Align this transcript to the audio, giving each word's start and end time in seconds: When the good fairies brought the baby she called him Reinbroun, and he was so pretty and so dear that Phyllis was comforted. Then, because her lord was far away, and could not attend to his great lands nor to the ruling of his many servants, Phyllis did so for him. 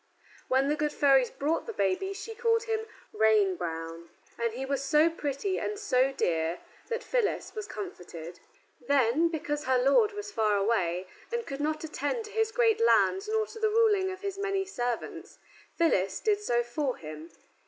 When 0.47 0.67
the 0.67 0.75
good 0.75 0.91
fairies 0.91 1.29
brought 1.29 1.67
the 1.67 1.73
baby 1.73 2.11
she 2.13 2.33
called 2.33 2.63
him 2.63 2.87
Reinbroun, 3.13 4.09
and 4.39 4.51
he 4.51 4.65
was 4.65 4.83
so 4.83 5.11
pretty 5.11 5.59
and 5.59 5.77
so 5.77 6.11
dear 6.11 6.57
that 6.87 7.03
Phyllis 7.03 7.53
was 7.53 7.67
comforted. 7.67 8.39
Then, 8.81 9.27
because 9.29 9.65
her 9.65 9.77
lord 9.77 10.13
was 10.13 10.31
far 10.31 10.55
away, 10.57 11.05
and 11.31 11.45
could 11.45 11.61
not 11.61 11.83
attend 11.83 12.25
to 12.25 12.31
his 12.31 12.51
great 12.51 12.79
lands 12.83 13.27
nor 13.29 13.45
to 13.45 13.59
the 13.59 13.69
ruling 13.69 14.09
of 14.09 14.21
his 14.21 14.39
many 14.39 14.65
servants, 14.65 15.37
Phyllis 15.75 16.19
did 16.19 16.41
so 16.41 16.63
for 16.63 16.97
him. 16.97 17.29